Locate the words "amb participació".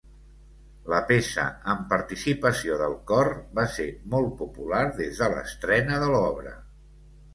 1.73-2.79